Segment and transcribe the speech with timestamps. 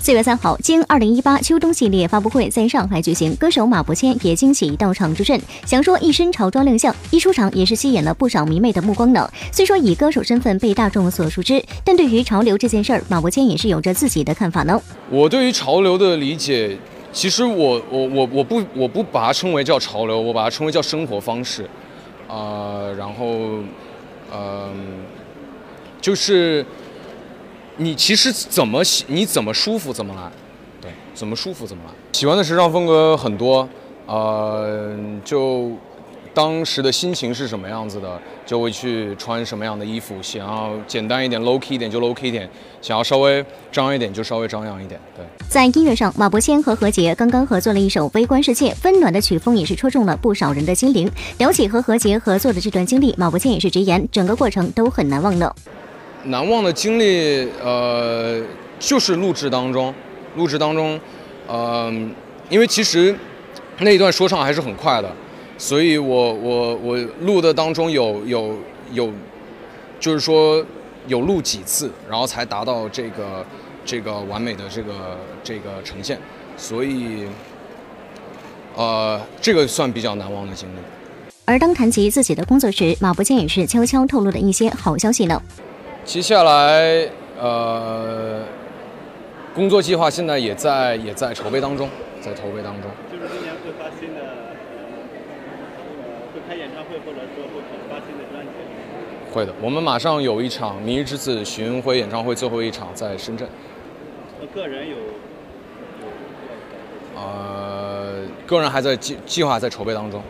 [0.00, 9.28] 四月三号，经二零一八秋冬系列发布会在上海举行，歌手马伯骞也惊喜到场助阵，想说一身潮装亮相，一出场也是吸引了不少迷妹的目光呢。
[9.52, 14.80] 虽说以歌手身份被大众所熟知，但对于潮流这件事儿，马伯骞也是有着自己的看法呢。
[15.10, 16.78] 我对于潮流的理解，
[17.12, 21.68] 其实我我我我不我不把它称为叫潮流，我把它称为叫生活方式，
[22.28, 23.58] 啊，然后，
[24.32, 24.70] 嗯，
[26.00, 26.64] 就是。
[27.80, 30.30] 你其实怎么喜，你怎么舒服怎么来，
[30.80, 31.90] 对，怎么舒服怎么来。
[32.12, 33.68] 喜欢的时尚风格很多，
[34.06, 35.70] 呃，就
[36.34, 40.20] 当时的心情是什么样子的，就会去穿什么样的衣服。
[40.20, 42.44] 想要简单一点，low key 一点就 low key 一点；
[42.82, 45.00] 想要稍微张扬一点就稍微张扬一点。
[45.16, 51.08] 对，在音乐上，马伯骞和何洁刚刚合作了一首《微观世界》，温暖的曲风也是戳中了不少人的心灵。
[51.38, 55.54] 聊起和何洁合作的这段经历，马伯骞也是直言，整个过程都很难忘呢。
[56.28, 58.40] 难忘的经历，呃，
[58.78, 59.92] 就是录制当中，
[60.36, 60.98] 录制当中，
[61.48, 62.14] 嗯，
[62.48, 63.14] 因为其实
[63.80, 65.10] 那一段说唱还是很快的，
[65.56, 68.56] 所以我我我录的当中有有
[68.92, 69.10] 有，
[69.98, 70.64] 就是说
[71.06, 73.44] 有录几次，然后才达到这个
[73.84, 76.18] 这个完美的这个这个呈现，
[76.56, 77.26] 所以，
[78.76, 80.78] 呃，这个算比较难忘的经历。
[81.46, 85.42] 而当谈及自己的工作时，马伯骞也是悄悄透露了一些好消息呢。
[86.08, 87.06] 接下来，
[87.38, 88.40] 呃，
[89.54, 91.86] 工作计划现在也在也在筹备当中，
[92.18, 92.90] 在筹备当中。
[93.12, 94.20] 就是今年会发新的，
[96.32, 98.48] 会开演唱会，或者说会发新的专辑。
[99.34, 103.46] 会的，我们马上有一场《明日之子》巡回演唱会，最后一场在深圳。
[104.54, 104.96] 个人有，
[107.16, 110.22] 呃，个人还在计计划在筹备当中。